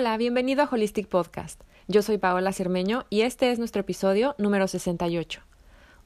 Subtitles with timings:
[0.00, 1.60] Hola, bienvenido a Holistic Podcast.
[1.88, 5.40] Yo soy Paola Cermeño y este es nuestro episodio número 68.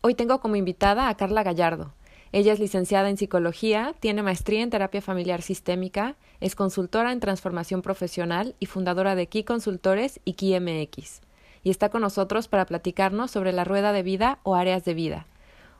[0.01, 1.93] Hoy tengo como invitada a Carla Gallardo.
[2.33, 7.83] Ella es licenciada en psicología, tiene maestría en terapia familiar sistémica, es consultora en transformación
[7.83, 11.21] profesional y fundadora de Key Consultores y Key MX.
[11.63, 15.27] Y está con nosotros para platicarnos sobre la rueda de vida o áreas de vida.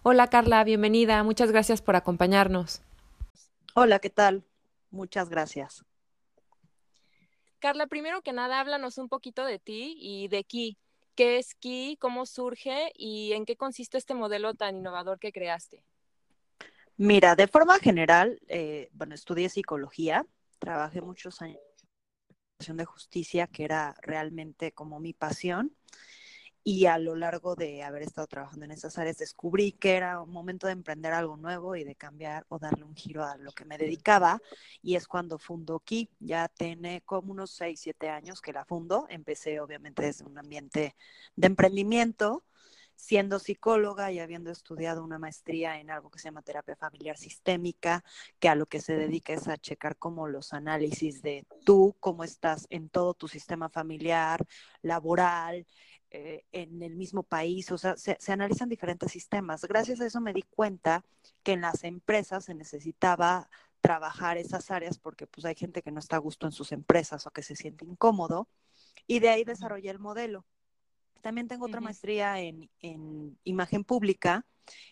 [0.03, 1.23] Hola Carla, bienvenida.
[1.23, 2.83] Muchas gracias por acompañarnos.
[3.75, 4.45] Hola, ¿qué tal?
[4.91, 5.87] Muchas gracias.
[7.63, 10.77] Carla, primero que nada, háblanos un poquito de ti y de Key.
[11.15, 11.97] ¿Qué es Key?
[11.97, 12.91] ¿Cómo surge?
[12.97, 15.85] ¿Y en qué consiste este modelo tan innovador que creaste?
[16.97, 20.27] Mira, de forma general, eh, bueno, estudié psicología,
[20.59, 21.61] trabajé muchos años
[22.67, 25.73] en de justicia, que era realmente como mi pasión
[26.65, 30.31] y a lo largo de haber estado trabajando en esas áreas descubrí que era un
[30.31, 33.65] momento de emprender algo nuevo y de cambiar o darle un giro a lo que
[33.65, 34.41] me dedicaba
[34.81, 36.11] y es cuando fundo Ki.
[36.21, 39.07] Ya tiene como unos 6, 7 años que la fundo.
[39.09, 40.95] Empecé obviamente desde un ambiente
[41.35, 42.45] de emprendimiento,
[42.95, 48.05] siendo psicóloga y habiendo estudiado una maestría en algo que se llama terapia familiar sistémica,
[48.39, 52.23] que a lo que se dedica es a checar como los análisis de tú, cómo
[52.23, 54.47] estás en todo tu sistema familiar,
[54.83, 55.67] laboral,
[56.15, 59.65] eh, en el mismo país, o sea, se, analizan diferentes sistemas.
[59.65, 61.07] Gracias a eso me di cuenta
[61.43, 63.49] que en las empresas se necesitaba
[63.81, 67.27] trabajar esas áreas porque pues hay gente que no está a gusto en sus empresas
[67.27, 68.47] o que se siente incómodo
[69.07, 70.45] y de ahí desarrollé el modelo.
[71.23, 74.45] También tengo otra maestría en, en, imagen pública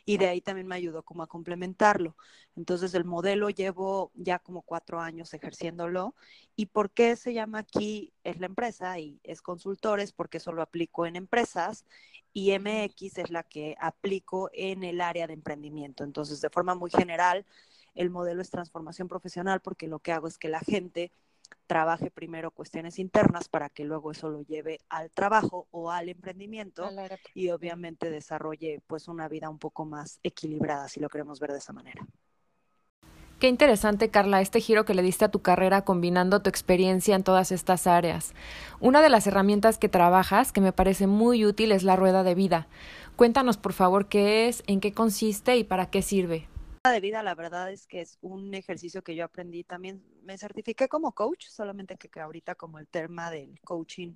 [0.04, 2.16] y de ahí también me ayudó como a complementarlo.
[2.56, 6.14] Entonces el modelo llevo ya como cuatro años ejerciéndolo.
[6.56, 8.12] ¿Y por qué se llama aquí?
[8.24, 11.84] Es la empresa y es consultores porque eso lo aplico en empresas
[12.32, 16.04] y MX es la que aplico en el área de emprendimiento.
[16.04, 17.44] Entonces de forma muy general,
[17.94, 21.10] el modelo es transformación profesional porque lo que hago es que la gente
[21.66, 26.88] trabaje primero cuestiones internas para que luego eso lo lleve al trabajo o al emprendimiento
[27.34, 31.58] y obviamente desarrolle pues una vida un poco más equilibrada si lo queremos ver de
[31.58, 32.06] esa manera.
[33.38, 37.24] Qué interesante, Carla, este giro que le diste a tu carrera combinando tu experiencia en
[37.24, 38.34] todas estas áreas.
[38.80, 42.34] Una de las herramientas que trabajas que me parece muy útil es la rueda de
[42.34, 42.68] vida.
[43.16, 46.50] Cuéntanos, por favor, qué es, en qué consiste y para qué sirve
[46.88, 50.02] de vida, la verdad es que es un ejercicio que yo aprendí también.
[50.22, 54.14] Me certifiqué como coach, solamente que, que, ahorita como el tema del coaching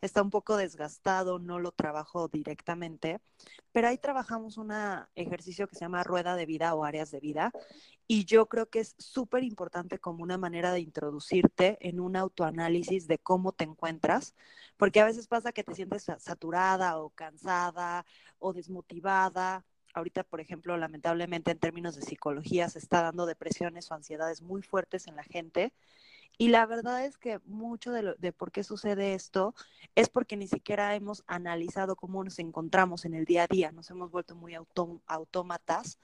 [0.00, 3.20] está un poco desgastado, no lo trabajo directamente,
[3.72, 4.72] pero ahí trabajamos un
[5.14, 7.52] ejercicio que se llama rueda de vida o áreas de vida
[8.06, 13.08] y yo creo que es súper importante como una manera de introducirte en un autoanálisis
[13.08, 14.34] de cómo te encuentras,
[14.76, 18.06] porque a veces pasa que te sientes saturada o cansada
[18.38, 19.64] o desmotivada
[19.96, 24.62] ahorita, por ejemplo, lamentablemente en términos de psicología se está dando depresiones o ansiedades muy
[24.62, 25.72] fuertes en la gente.
[26.38, 29.54] Y la verdad es que mucho de, de, por qué sucede esto
[29.94, 33.90] es porque ni siquiera hemos analizado cómo nos encontramos en el día a día, nos
[33.90, 34.54] hemos vuelto muy
[35.06, 35.98] autómatas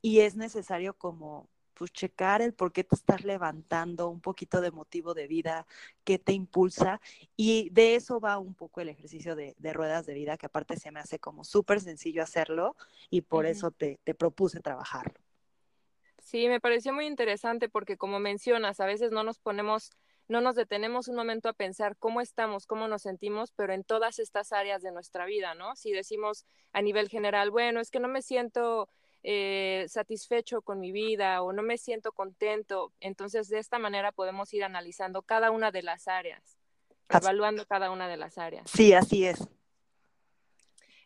[0.00, 4.70] y es necesario como pues checar el por qué te estás levantando, un poquito de
[4.70, 5.66] motivo de vida,
[6.04, 7.00] qué te impulsa.
[7.36, 10.90] Y de eso va un poco el ejercicio de, ruedas de vida, que aparte se
[10.90, 12.76] me hace como súper sencillo hacerlo
[13.10, 15.20] y por eso te, te propuse trabajarlo.
[16.18, 19.92] Sí, me pareció muy interesante porque como mencionas, a veces no nos ponemos
[20.28, 24.18] no nos detenemos un momento a pensar cómo estamos, cómo nos sentimos, pero en todas
[24.18, 25.76] estas áreas de nuestra vida, ¿no?
[25.76, 28.88] Si decimos a nivel general, bueno, es que no me siento
[29.28, 32.92] eh, satisfecho con mi vida o no me siento contento.
[33.00, 36.56] Entonces, de esta manera podemos ir analizando cada una de las áreas,
[37.08, 38.70] evaluando cada una de las áreas.
[38.70, 39.48] Sí, así es.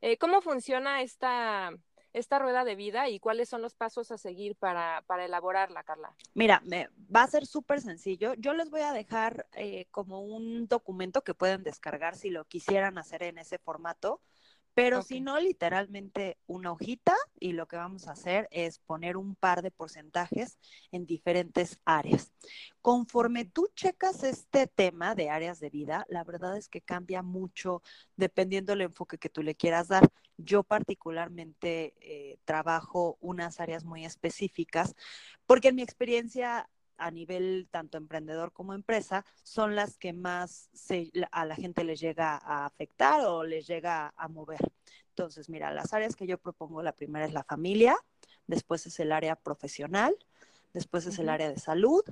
[0.02, 1.72] Eh, ¿Cómo funciona esta,
[2.12, 6.14] esta rueda de vida y cuáles son los pasos a seguir para, para elaborarla, Carla?
[6.34, 8.34] Mira, me, va a ser súper sencillo.
[8.34, 12.98] Yo les voy a dejar eh, como un documento que pueden descargar si lo quisieran
[12.98, 14.20] hacer en ese formato.
[14.74, 19.34] Pero si no, literalmente una hojita y lo que vamos a hacer es poner un
[19.34, 20.58] par de porcentajes
[20.92, 22.32] en diferentes áreas.
[22.80, 27.82] Conforme tú checas este tema de áreas de vida, la verdad es que cambia mucho
[28.16, 30.08] dependiendo del enfoque que tú le quieras dar.
[30.36, 34.94] Yo particularmente eh, trabajo unas áreas muy específicas
[35.46, 36.68] porque en mi experiencia
[37.00, 40.70] a nivel tanto emprendedor como empresa son las que más
[41.32, 44.60] a la gente les llega a afectar o les llega a mover.
[45.08, 47.96] Entonces, mira, las áreas que yo propongo, la primera es la familia,
[48.46, 50.14] después es el área profesional,
[50.72, 52.02] después es el área de salud,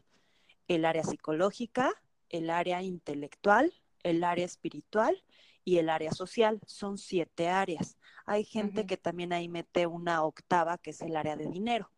[0.66, 1.92] el área psicológica,
[2.30, 5.22] el área intelectual, el área espiritual
[5.64, 6.60] y el área social.
[6.66, 7.98] Son siete áreas.
[8.24, 11.90] Hay gente que también ahí mete una octava, que es el área de dinero.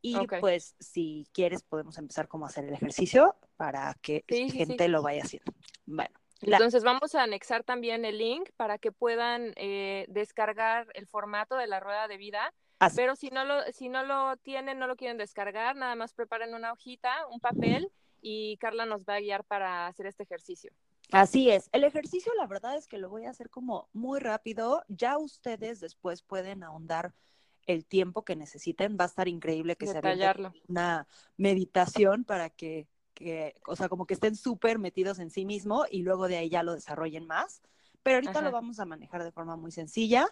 [0.00, 4.88] Y pues si quieres podemos empezar como a hacer el ejercicio para que la gente
[4.88, 5.52] lo vaya haciendo.
[5.86, 6.14] Bueno.
[6.40, 11.66] Entonces vamos a anexar también el link para que puedan eh, descargar el formato de
[11.66, 12.54] la rueda de vida.
[12.94, 16.54] Pero si no lo si no lo tienen, no lo quieren descargar, nada más preparen
[16.54, 17.90] una hojita, un papel
[18.20, 20.72] y Carla nos va a guiar para hacer este ejercicio.
[21.10, 21.70] Así es.
[21.72, 24.84] El ejercicio, la verdad es que lo voy a hacer como muy rápido.
[24.88, 27.14] Ya ustedes después pueden ahondar
[27.68, 28.96] el tiempo que necesiten.
[28.98, 30.34] Va a estar increíble que se haga
[30.66, 31.06] una
[31.36, 36.02] meditación para que, que, o sea, como que estén súper metidos en sí mismo y
[36.02, 37.62] luego de ahí ya lo desarrollen más.
[38.02, 40.28] Pero ahorita lo vamos a manejar de forma muy sencilla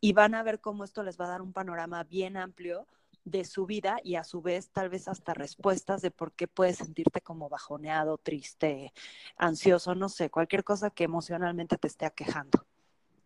[0.00, 2.86] y van a ver cómo esto les va a dar un panorama bien amplio
[3.24, 6.78] de su vida y a su vez tal vez hasta respuestas de por qué puedes
[6.78, 8.94] sentirte como bajoneado, triste,
[9.36, 12.66] ansioso, no sé, cualquier cosa que emocionalmente te esté aquejando.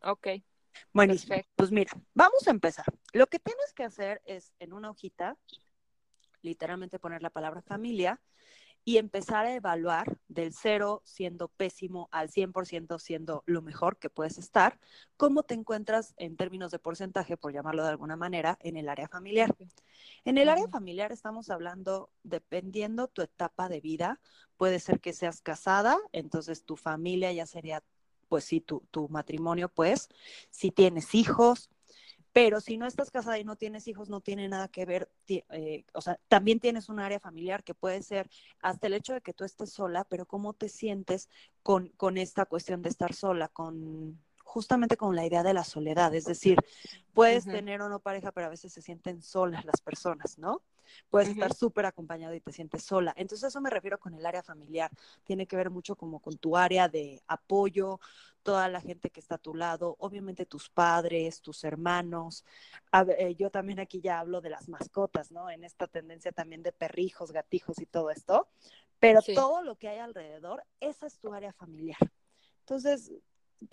[0.03, 0.43] Ok.
[0.93, 1.37] Buenísimo.
[1.57, 2.87] Pues mira, vamos a empezar.
[3.13, 5.37] Lo que tienes que hacer es en una hojita,
[6.43, 8.21] literalmente poner la palabra familia
[8.85, 14.37] y empezar a evaluar del cero siendo pésimo al 100% siendo lo mejor que puedes
[14.37, 14.79] estar,
[15.17, 19.09] cómo te encuentras en términos de porcentaje, por llamarlo de alguna manera, en el área
[19.09, 19.57] familiar.
[20.25, 24.21] En el área familiar estamos hablando, dependiendo tu etapa de vida,
[24.59, 27.83] puede ser que seas casada, entonces tu familia ya sería
[28.35, 30.09] pues sí, tu, tu matrimonio, pues,
[30.51, 31.71] si tienes hijos,
[32.33, 35.85] pero si no estás casada y no tienes hijos, no tiene nada que ver, eh,
[35.93, 38.29] o sea, también tienes un área familiar que puede ser
[38.61, 41.29] hasta el hecho de que tú estés sola, pero cómo te sientes
[41.63, 46.13] con, con esta cuestión de estar sola, con justamente con la idea de la soledad,
[46.13, 46.59] es decir,
[47.13, 50.61] puedes tener o no pareja, pero a veces se sienten solas las personas, ¿no?
[51.09, 53.13] Puedes estar súper acompañado y te sientes sola.
[53.17, 54.91] Entonces, eso me refiero con el área familiar.
[55.25, 58.01] Tiene que ver mucho como con tu área de apoyo,
[58.43, 62.45] toda la gente que está a tu lado, obviamente tus padres, tus hermanos.
[63.19, 65.51] Eh, yo también aquí ya hablo de las mascotas, ¿no?
[65.51, 68.49] En esta tendencia también de perrijos, gatijos y todo esto.
[69.01, 71.99] Pero todo lo que hay alrededor, esa es tu área familiar.
[72.61, 73.13] Entonces,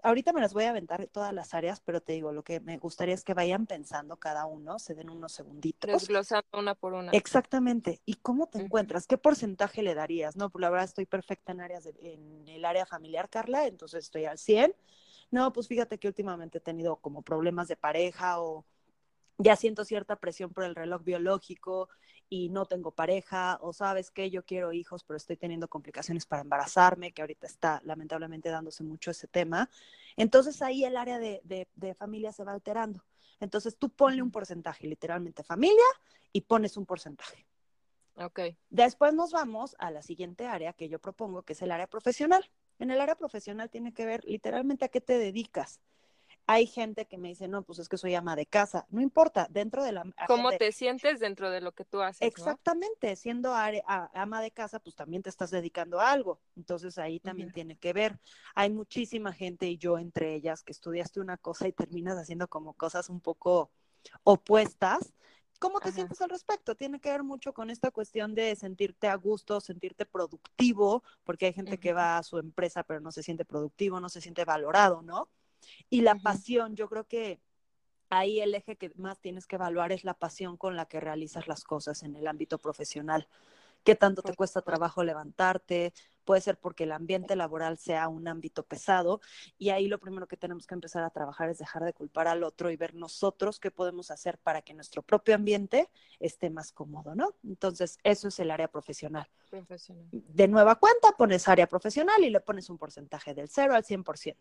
[0.03, 2.77] ahorita me las voy a aventar todas las áreas, pero te digo, lo que me
[2.77, 5.91] gustaría es que vayan pensando cada uno, se den unos segunditos.
[5.91, 7.11] Desglosando una por una.
[7.11, 8.01] Exactamente.
[8.05, 9.07] ¿Y cómo te encuentras?
[9.07, 10.35] ¿Qué porcentaje le darías?
[10.35, 14.25] No, pues la verdad estoy perfecta en áreas en el área familiar, Carla, entonces estoy
[14.25, 14.75] al 100.
[15.31, 18.65] No, pues fíjate que últimamente he tenido como problemas de pareja o
[19.37, 21.89] ya siento cierta presión por el reloj biológico
[22.33, 26.43] y no tengo pareja, o sabes que yo quiero hijos, pero estoy teniendo complicaciones para
[26.43, 29.69] embarazarme, que ahorita está lamentablemente dándose mucho ese tema.
[30.15, 33.03] Entonces ahí el área de, de, familia se va alterando.
[33.41, 35.83] Entonces tú ponle un porcentaje, literalmente familia,
[36.31, 37.45] y pones un porcentaje.
[38.15, 38.39] Ok.
[38.69, 42.49] Después nos vamos a la siguiente área que yo propongo, que es el área profesional.
[42.79, 45.81] En el área profesional tiene que ver literalmente a qué te dedicas.
[46.47, 48.85] Hay gente que me dice, no, pues es que soy ama de casa.
[48.89, 50.03] No importa, dentro de la...
[50.27, 52.27] ¿Cómo te sientes dentro de lo que tú haces?
[52.27, 56.39] Exactamente, siendo ama de casa, pues también te estás dedicando a algo.
[56.55, 58.19] Entonces ahí también tiene que ver.
[58.55, 62.73] Hay muchísima gente y yo entre ellas que estudiaste una cosa y terminas haciendo como
[62.73, 63.71] cosas un poco
[64.23, 65.13] opuestas.
[65.59, 66.73] ¿Cómo te sientes al respecto?
[66.73, 71.53] Tiene que ver mucho con esta cuestión de sentirte a gusto, sentirte productivo, porque hay
[71.53, 75.03] gente que va a su empresa pero no se siente productivo, no se siente valorado,
[75.03, 75.29] ¿no?
[75.89, 77.39] Y la pasión, yo creo que
[78.09, 81.47] ahí el eje que más tienes que evaluar es la pasión con la que realizas
[81.47, 83.27] las cosas en el ámbito profesional.
[83.83, 85.93] ¿Qué tanto te cuesta trabajo levantarte?
[86.23, 89.21] Puede ser porque el ambiente laboral sea un ámbito pesado
[89.57, 92.43] y ahí lo primero que tenemos que empezar a trabajar es dejar de culpar al
[92.43, 95.89] otro y ver nosotros qué podemos hacer para que nuestro propio ambiente
[96.19, 97.33] esté más cómodo, ¿no?
[97.43, 99.27] Entonces, eso es el área profesional.
[99.49, 100.05] profesional.
[100.11, 104.35] De nueva cuenta, pones área profesional y le pones un porcentaje del 0 al 100%.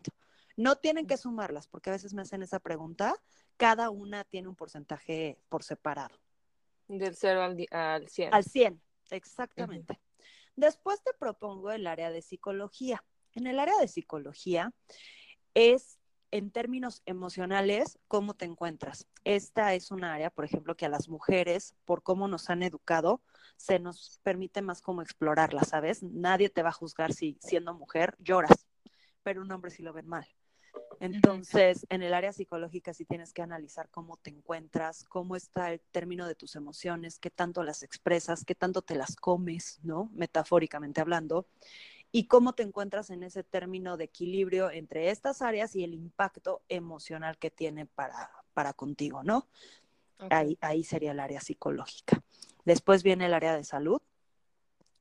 [0.61, 3.14] No tienen que sumarlas, porque a veces me hacen esa pregunta.
[3.57, 6.14] Cada una tiene un porcentaje por separado.
[6.87, 8.35] Del 0 al, al 100.
[8.35, 9.99] Al 100, exactamente.
[10.57, 13.02] Después te propongo el área de psicología.
[13.33, 14.75] En el área de psicología
[15.55, 15.99] es
[16.31, 19.07] en términos emocionales, ¿cómo te encuentras?
[19.25, 23.23] Esta es un área, por ejemplo, que a las mujeres, por cómo nos han educado,
[23.57, 26.02] se nos permite más como explorarla, ¿sabes?
[26.02, 28.67] Nadie te va a juzgar si siendo mujer lloras,
[29.23, 30.29] pero un hombre sí lo ven mal.
[31.00, 35.80] Entonces, en el área psicológica sí tienes que analizar cómo te encuentras, cómo está el
[35.80, 40.11] término de tus emociones, qué tanto las expresas, qué tanto te las comes, ¿no?
[40.12, 41.47] Metafóricamente hablando,
[42.12, 46.62] y cómo te encuentras en ese término de equilibrio entre estas áreas y el impacto
[46.69, 49.49] emocional que tiene para, para contigo, ¿no?
[50.28, 52.23] Ahí, ahí sería el área psicológica.
[52.66, 54.02] Después viene el área de salud,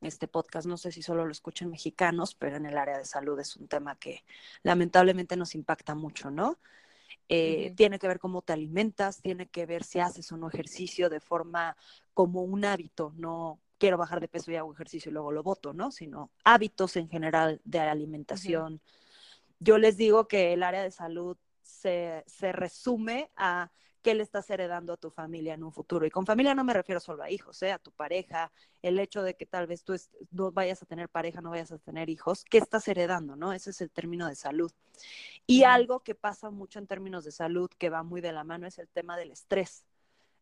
[0.02, 0.68] este podcast.
[0.68, 3.68] No sé si solo lo escuchan mexicanos, pero en el área de salud es un
[3.68, 4.24] tema que
[4.64, 6.58] lamentablemente nos impacta mucho, ¿no?
[7.30, 11.10] eh, tiene que ver cómo te alimentas, tiene que ver si haces o no ejercicio
[11.10, 11.78] de forma
[12.14, 15.72] como un hábito, no quiero bajar de peso y hago ejercicio y luego lo voto,
[15.72, 15.92] ¿no?
[15.92, 18.82] Sino hábitos en general de alimentación.
[19.60, 24.50] Yo les digo que el área de salud se, se resume a qué le estás
[24.50, 26.06] heredando a tu familia en un futuro.
[26.06, 27.72] Y con familia no me refiero solo a hijos, ¿eh?
[27.72, 28.52] a tu pareja,
[28.82, 29.96] el hecho de que tal vez tú
[30.32, 33.36] no vayas a tener pareja, no vayas a tener hijos, ¿qué estás heredando?
[33.36, 33.54] ¿no?
[33.54, 34.72] Ese es el término de salud.
[35.46, 38.68] Y algo que pasa mucho en términos de salud, que va muy de la mano,
[38.68, 39.86] es el tema del estrés.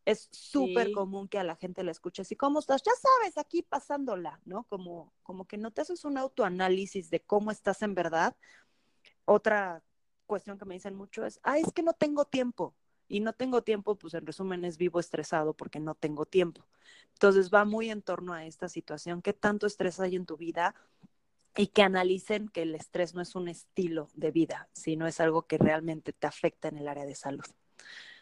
[0.04, 2.82] Es súper común que a la gente le escuches, ¿y cómo estás?
[2.82, 4.64] Ya sabes, aquí pasándola, ¿no?
[4.64, 8.34] Como, como que no te haces un autoanálisis de cómo estás en verdad.
[9.26, 9.82] Otra
[10.24, 12.74] cuestión que me dicen mucho es, ah, es que no tengo tiempo
[13.08, 16.64] y no tengo tiempo, pues en resumen es vivo estresado porque no tengo tiempo.
[17.14, 20.74] Entonces va muy en torno a esta situación, qué tanto estrés hay en tu vida
[21.56, 25.42] y que analicen que el estrés no es un estilo de vida, sino es algo
[25.42, 27.44] que realmente te afecta en el área de salud.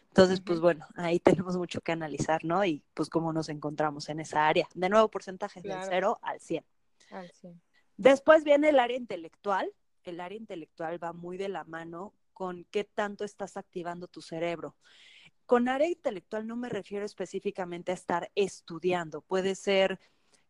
[0.08, 2.64] Entonces, pues bueno, ahí tenemos mucho que analizar, ¿no?
[2.64, 4.66] Y pues cómo nos encontramos en esa área.
[4.74, 6.64] De nuevo, porcentaje de 0 al 100.
[7.10, 7.60] Al 100.
[7.98, 9.70] Después viene el área intelectual.
[10.04, 14.76] El área intelectual va muy de la mano con qué tanto estás activando tu cerebro.
[15.46, 19.22] Con área intelectual no me refiero específicamente a estar estudiando.
[19.22, 19.98] Puede ser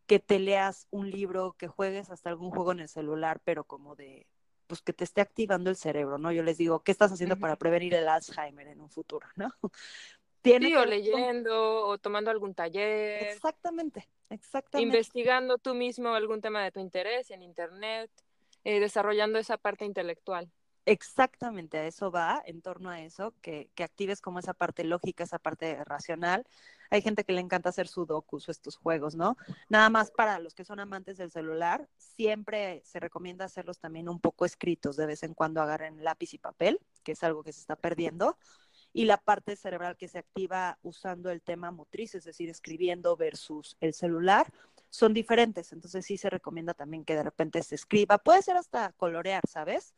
[0.09, 3.95] que te leas un libro, que juegues hasta algún juego en el celular, pero como
[3.95, 4.26] de,
[4.66, 6.33] pues que te esté activando el cerebro, ¿no?
[6.33, 9.52] Yo les digo, ¿qué estás haciendo para prevenir el Alzheimer en un futuro, ¿no?
[10.43, 13.28] ¿Tiene sí, o leyendo, o tomando algún taller.
[13.28, 14.97] Exactamente, exactamente.
[14.97, 18.11] Investigando tú mismo algún tema de tu interés en Internet,
[18.64, 20.50] eh, desarrollando esa parte intelectual.
[20.88, 25.25] Exactamente, a eso va, en torno a eso, que, que, actives como esa parte lógica,
[25.25, 26.47] esa parte racional.
[26.90, 29.37] Hay gente que le encanta hacer sudokus o estos juegos, ¿no?
[29.69, 34.21] Nada más para los que son amantes del celular, siempre se recomienda hacerlos también un
[34.21, 37.61] poco escritos, de vez en cuando agarren lápiz y papel, que es algo que se
[37.61, 38.38] está perdiendo,
[38.93, 43.76] y la parte cerebral que se activa usando el tema motriz, es decir, escribiendo versus
[43.81, 44.52] el celular,
[44.88, 45.73] son diferentes.
[45.73, 49.93] Entonces sí se recomienda también que de repente se escriba, puede ser hasta colorear, ¿sabes?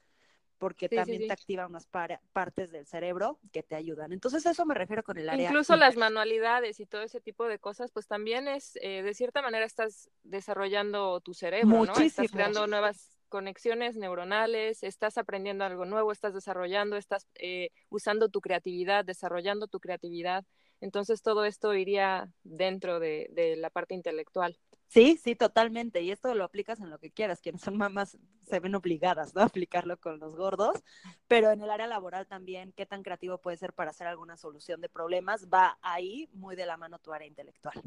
[0.59, 4.13] Porque también te activa unas partes del cerebro que te ayudan.
[4.13, 5.49] Entonces, eso me refiero con el área.
[5.49, 9.41] Incluso las manualidades y todo ese tipo de cosas, pues también es, eh, de cierta
[9.41, 11.93] manera, estás desarrollando tu cerebro, ¿no?
[11.99, 18.41] Estás creando nuevas conexiones neuronales, estás aprendiendo algo nuevo, estás desarrollando, estás eh, usando tu
[18.41, 20.45] creatividad, desarrollando tu creatividad.
[20.81, 24.59] Entonces, todo esto iría dentro de, de la parte intelectual.
[24.89, 26.01] Sí, sí, totalmente.
[26.01, 27.41] Y esto lo aplicas en lo que quieras.
[27.41, 29.43] Quienes son mamás se ven obligadas, ¿no?
[29.43, 30.83] A aplicarlo con los gordos.
[31.27, 34.81] Pero en el área laboral también, qué tan creativo puede ser para hacer alguna solución
[34.81, 37.83] de problemas, va ahí muy de la mano tu área intelectual.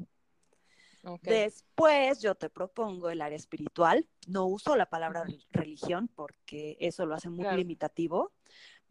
[1.23, 4.07] Después yo te propongo el área espiritual.
[4.27, 8.31] No uso la palabra religión porque eso lo hace muy limitativo.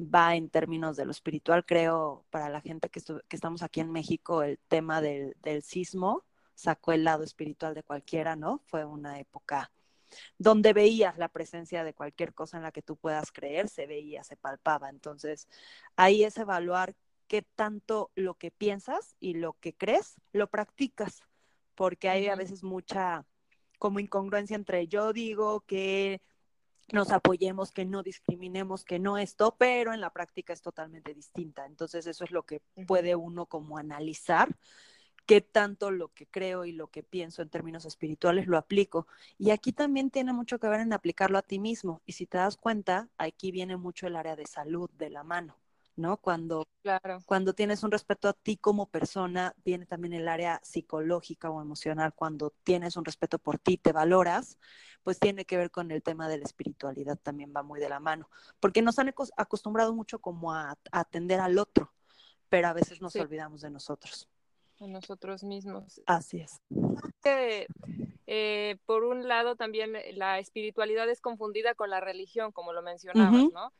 [0.00, 1.64] Va en términos de lo espiritual.
[1.64, 6.24] Creo, para la gente que, que estamos aquí en México, el tema del, del sismo
[6.60, 8.60] sacó el lado espiritual de cualquiera, ¿no?
[8.66, 9.70] Fue una época
[10.38, 14.24] donde veías la presencia de cualquier cosa en la que tú puedas creer, se veía,
[14.24, 14.88] se palpaba.
[14.88, 15.48] Entonces,
[15.96, 16.94] ahí es evaluar
[17.28, 21.22] qué tanto lo que piensas y lo que crees lo practicas,
[21.74, 23.24] porque hay a veces mucha
[23.78, 26.20] como incongruencia entre yo digo que
[26.92, 31.64] nos apoyemos, que no discriminemos, que no esto, pero en la práctica es totalmente distinta.
[31.66, 34.56] Entonces, eso es lo que puede uno como analizar
[35.26, 39.06] qué tanto lo que creo y lo que pienso en términos espirituales lo aplico.
[39.38, 42.02] Y aquí también tiene mucho que ver en aplicarlo a ti mismo.
[42.06, 45.56] Y si te das cuenta, aquí viene mucho el área de salud de la mano.
[45.96, 46.16] ¿no?
[46.16, 47.20] Cuando, claro.
[47.26, 52.14] cuando tienes un respeto a ti como persona, viene también el área psicológica o emocional.
[52.14, 54.58] Cuando tienes un respeto por ti, te valoras,
[55.02, 58.00] pues tiene que ver con el tema de la espiritualidad, también va muy de la
[58.00, 58.30] mano.
[58.58, 61.92] Porque nos han acostumbrado mucho como a, atender al otro,
[62.48, 64.28] pero a veces nos olvidamos de nosotros
[64.88, 66.00] nosotros mismos.
[66.06, 66.60] Así es.
[68.26, 73.52] Eh, por un lado, también la espiritualidad es confundida con la religión, como lo mencionabas,
[73.52, 73.72] ¿no?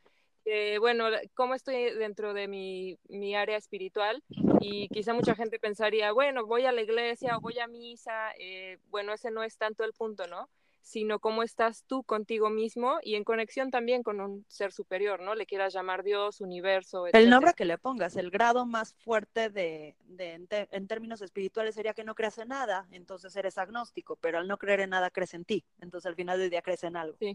[0.79, 1.05] bueno,
[1.35, 4.23] ¿cómo estoy dentro de mi, mi, área espiritual?
[4.59, 8.79] Y quizá mucha gente pensaría, bueno, voy a la iglesia o voy a misa, eh,
[8.89, 10.49] bueno, ese no es tanto el punto, ¿no?
[10.81, 15.35] Sino cómo estás tú contigo mismo y en conexión también con un ser superior, ¿no?
[15.35, 17.05] Le quieras llamar Dios, universo.
[17.13, 22.03] El nombre que le pongas, el grado más fuerte de, en, términos espirituales sería que
[22.03, 25.45] no creas en nada, entonces eres agnóstico, pero al no creer en nada crees en
[25.45, 27.15] ti, entonces al final del día crees en algo.
[27.19, 27.33] Sí.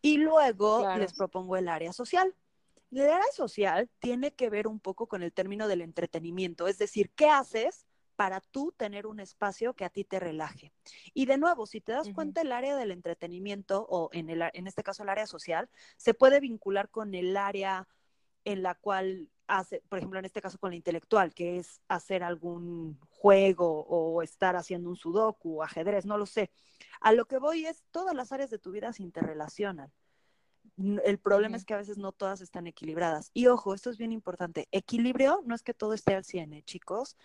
[0.00, 2.34] Y luego les propongo el área social.
[2.92, 7.10] El área social tiene que ver un poco con el término del entretenimiento, es decir,
[7.10, 7.87] ¿qué haces
[8.18, 10.72] para tú tener un espacio que a ti te relaje.
[11.14, 14.66] Y de nuevo, si te das cuenta, el área del entretenimiento o en, el, en
[14.66, 17.86] este caso el área social se puede vincular con el área
[18.44, 22.24] en la cual hace, por ejemplo, en este caso con la intelectual, que es hacer
[22.24, 26.50] algún juego o estar haciendo un sudoku, ajedrez, no lo sé.
[27.00, 29.92] A lo que voy es, todas las áreas de tu vida se interrelacionan.
[31.04, 33.30] El problema es que a veces no todas están equilibradas.
[33.32, 34.66] Y ojo, esto es bien importante.
[34.72, 37.16] Equilibrio no es que todo esté al 100, ¿eh, chicos.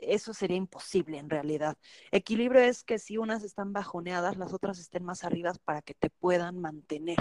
[0.00, 1.76] Eso sería imposible en realidad.
[2.10, 6.10] Equilibrio es que si unas están bajoneadas, las otras estén más arriba para que te
[6.10, 7.16] puedan mantener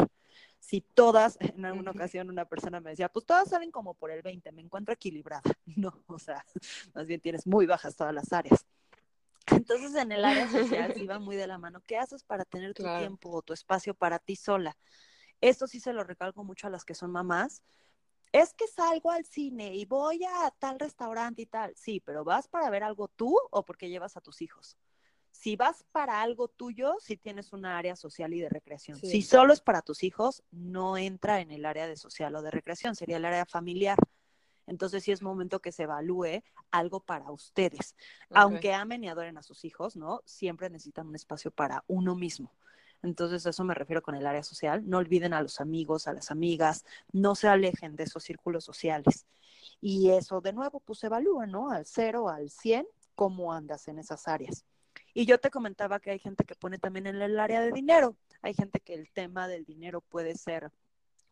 [0.66, 4.24] si todas, en alguna ocasión una persona me decía, pues todas salen como por el
[4.24, 5.44] 20, me encuentro equilibrada.
[5.78, 6.46] No, o sea,
[6.94, 8.66] más bien tienes muy bajas todas las áreas.
[9.48, 11.82] Entonces en el área social se iba muy de la mano.
[11.86, 14.78] ¿Qué haces para tener tu tiempo o tu espacio para ti sola?
[15.42, 17.62] Esto sí se lo recalco mucho a las que son mamás.
[18.32, 21.74] Es que salgo al cine y voy a tal restaurante y tal.
[21.76, 24.78] Sí, pero ¿vas para ver algo tú o porque llevas a tus hijos?
[25.36, 28.98] si vas para algo tuyo, si tienes una área social y de recreación.
[28.98, 32.52] Si solo es para tus hijos, no entra en el área de social o de
[32.52, 33.98] recreación, sería el área familiar.
[34.66, 36.42] Entonces sí es momento que se evalúe
[36.72, 37.96] algo para ustedes.
[38.32, 40.22] Aunque amen y adoren a sus hijos, ¿no?
[40.26, 42.52] Siempre necesitan un espacio para uno mismo.
[43.06, 44.84] Entonces, eso me refiero con el área social.
[44.88, 49.26] No olviden a los amigos, a las amigas, no se alejen de esos círculos sociales.
[49.82, 51.70] Y eso, de nuevo, pues evalúa, ¿no?
[51.70, 54.66] Al cero, al cien, cómo andas en esas áreas.
[55.14, 58.18] Y yo te comentaba que hay gente que pone también en el área de dinero.
[58.42, 60.72] Hay gente que el tema del dinero puede ser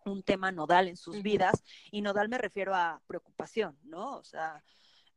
[0.06, 4.18] un tema nodal en sus vidas y nodal me refiero a preocupación, ¿no?
[4.18, 4.64] O sea,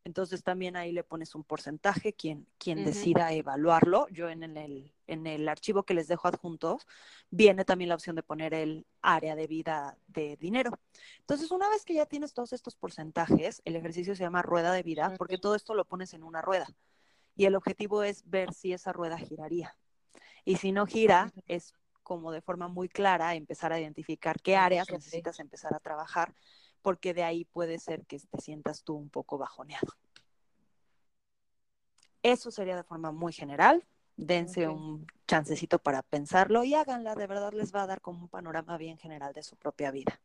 [0.07, 4.07] entonces también ahí le pones un porcentaje, quien, quien decida evaluarlo.
[4.11, 6.87] Yo en el, en el archivo que les dejo adjuntos
[7.29, 10.79] viene también la opción de poner el área de vida de dinero.
[11.19, 14.85] Entonces, una vez que ya tienes todos estos porcentajes, el ejercicio se llama rueda de
[14.85, 16.69] vida, porque todo esto lo pones en una rueda
[17.35, 19.77] y el objetivo es ver si esa rueda giraría.
[20.45, 24.89] Y si no gira, es como de forma muy clara empezar a identificar qué áreas
[24.89, 26.33] necesitas empezar a trabajar,
[26.87, 29.89] porque de ahí puede ser que te sientas tú un poco bajoneado.
[32.23, 33.85] Eso sería de forma muy general.
[34.17, 38.29] Dense un chancecito para pensarlo y háganla, de verdad les va a dar como un
[38.29, 40.21] panorama bien general de su propia vida.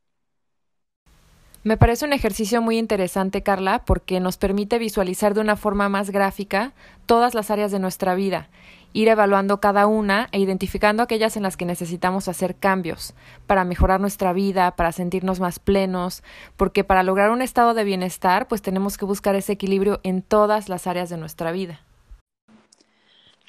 [1.64, 6.12] Me parece un ejercicio muy interesante, Carla, porque nos permite visualizar de una forma más
[6.12, 6.74] gráfica
[7.08, 8.50] todas las áreas de nuestra vida,
[8.94, 13.14] ir evaluando cada una e identificando aquellas en las que necesitamos hacer cambios
[13.48, 16.24] para mejorar nuestra vida, para sentirnos más plenos,
[16.58, 20.70] porque para lograr un estado de bienestar, pues tenemos que buscar ese equilibrio en todas
[20.70, 21.82] las áreas de nuestra vida.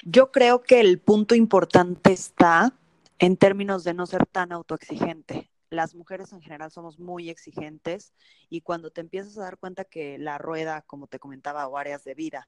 [0.03, 2.73] Yo creo que el punto importante está
[3.19, 8.13] en términos de no ser tan autoexigente las mujeres en general somos muy exigentes
[8.49, 12.03] y cuando te empiezas a dar cuenta que la rueda, como te comentaba, o áreas
[12.03, 12.47] de vida,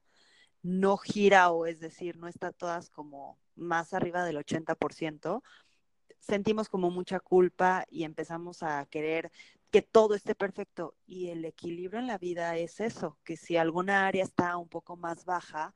[0.66, 5.42] no gira o es decir, no está todas como más arriba del 80%,
[6.18, 9.30] sentimos como mucha culpa y empezamos a querer
[9.70, 10.96] que todo esté perfecto.
[11.06, 14.96] Y el equilibrio en la vida es eso, que si alguna área está un poco
[14.96, 15.74] más baja,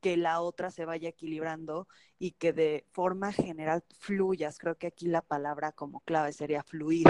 [0.00, 4.58] que la otra se vaya equilibrando y que de forma general fluyas.
[4.58, 7.06] Creo que aquí la palabra como clave sería fluir.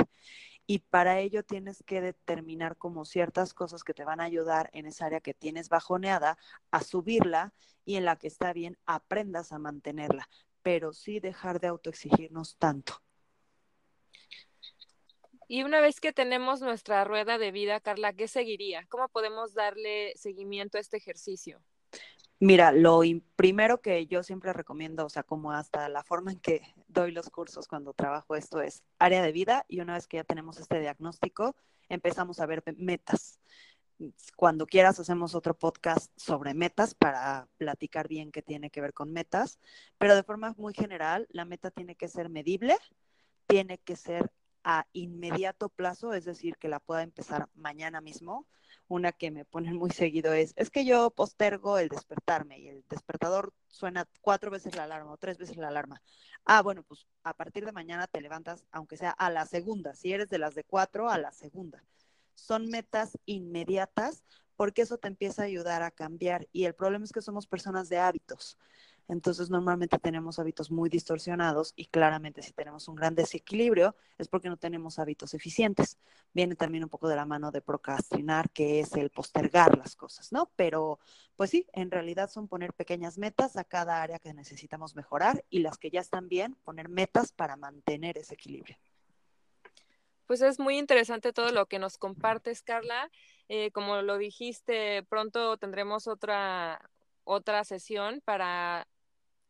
[0.67, 4.87] Y para ello tienes que determinar como ciertas cosas que te van a ayudar en
[4.87, 6.39] esa área que tienes bajoneada
[6.71, 7.53] a subirla
[7.85, 10.29] y en la que está bien aprendas a mantenerla,
[10.63, 13.03] pero sí dejar de autoexigirnos tanto.
[15.47, 18.87] Y una vez que tenemos nuestra rueda de vida, Carla, ¿qué seguiría?
[18.89, 21.63] ¿Cómo podemos darle seguimiento a este ejercicio?
[22.45, 23.01] Mira, lo
[23.37, 27.31] primero que yo siempre recomiendo, o sea, como hasta la forma en que doy los
[27.31, 30.79] cursos cuando trabajo esto es área de vida y una vez que ya tenemos este
[30.79, 31.57] diagnóstico,
[31.89, 33.41] empezamos a ver metas.
[34.37, 39.11] Cuando quieras hacemos otro podcast sobre metas para platicar bien qué tiene que ver con
[39.11, 39.59] metas,
[39.97, 42.77] pero de forma muy general, la meta tiene que ser medible,
[43.47, 44.31] tiene que ser
[44.65, 48.47] a inmediato plazo, es decir, que la pueda empezar mañana mismo
[48.89, 52.85] una que me ponen muy seguido es, es que yo postergo el despertarme y el
[52.89, 56.03] despertador suena cuatro veces la alarma o tres veces la alarma.
[56.45, 60.13] Ah, bueno, pues a partir de mañana te levantas, aunque sea a la segunda, si
[60.13, 61.83] eres de las de cuatro, a la segunda.
[62.35, 64.25] Son metas inmediatas
[64.57, 67.89] porque eso te empieza a ayudar a cambiar y el problema es que somos personas
[67.89, 68.59] de hábitos.
[69.09, 74.49] Entonces normalmente tenemos hábitos muy distorsionados y claramente si tenemos un gran desequilibrio es porque
[74.49, 75.99] no tenemos hábitos eficientes.
[76.33, 80.33] Viene también un poco de la mano de procrastinar, que es el postergar las cosas,
[80.33, 80.51] ¿no?
[80.57, 80.99] Pero
[81.37, 85.61] pues sí, en realidad son poner pequeñas metas a cada área que necesitamos mejorar y
[85.61, 88.77] las que ya están bien, poner metas para mantener ese equilibrio.
[90.27, 93.11] Pues es muy interesante todo lo que nos compartes, Carla.
[93.49, 96.81] Eh, como lo dijiste, pronto tendremos otra,
[97.25, 98.87] otra sesión para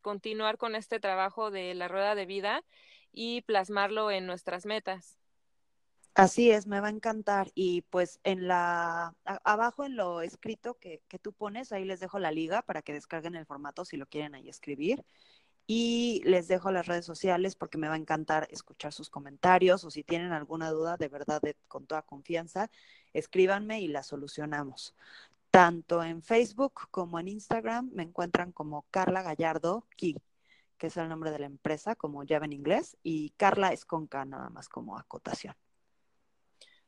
[0.05, 2.63] continuar con este trabajo de la rueda de vida
[3.11, 5.19] y plasmarlo en nuestras metas.
[6.15, 7.51] Así es, me va a encantar.
[7.55, 12.21] Y pues en la, abajo en lo escrito que, que, tú pones, ahí les dejo
[12.21, 15.05] la liga para que descarguen el formato si lo quieren ahí escribir.
[15.67, 19.91] Y les dejo las redes sociales porque me va a encantar escuchar sus comentarios o
[19.91, 22.71] si tienen alguna duda, de verdad, con toda confianza,
[23.15, 24.95] escríbanme y la solucionamos.
[25.55, 30.17] Tanto en Facebook como en Instagram me encuentran como Carla Gallardo Key,
[30.77, 34.09] que es el nombre de la empresa, como llave en inglés, y Carla es con
[34.09, 35.55] K nada más como acotación.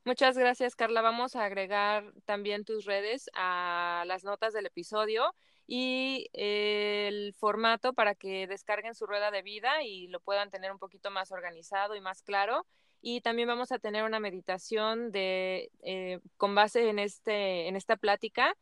[0.04, 1.00] Muchas gracias, Carla.
[1.00, 5.32] Vamos a agregar también tus redes a las notas del episodio
[5.68, 10.80] y el formato para que descarguen su rueda de vida y lo puedan tener un
[10.80, 12.66] poquito más organizado y más claro.
[13.08, 17.96] Y también vamos a tener una meditación de, eh, con base en, este, en esta
[17.96, 18.56] plática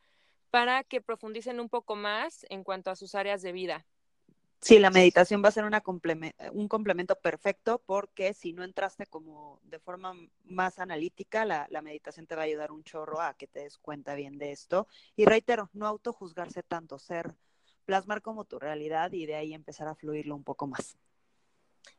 [0.51, 3.87] para que profundicen un poco más en cuanto a sus áreas de vida.
[4.61, 9.79] Sí, la meditación va a ser un complemento perfecto porque si no entraste como de
[9.79, 13.61] forma más analítica, la, la, meditación te va a ayudar un chorro a que te
[13.61, 14.87] des cuenta bien de esto.
[15.15, 17.33] Y reitero, no autojuzgarse tanto, ser,
[17.85, 20.99] plasmar como tu realidad y de ahí empezar a fluirlo un poco más.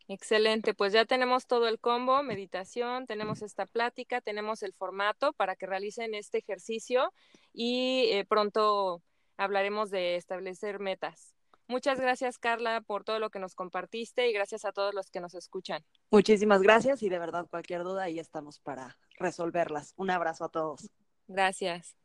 [0.08, 5.56] Excelente, pues ya tenemos todo el combo, meditación, tenemos esta plática, tenemos el formato para
[5.56, 7.12] que realicen este ejercicio
[7.52, 9.02] y eh, pronto
[9.36, 11.34] hablaremos de establecer metas.
[11.68, 15.20] Muchas gracias, Carla, por todo lo que nos compartiste y gracias a todos los que
[15.20, 15.84] nos escuchan.
[16.12, 19.92] Muchísimas gracias y de verdad cualquier duda ahí estamos para resolverlas.
[19.96, 20.88] Un abrazo a todos.
[21.26, 21.96] Gracias.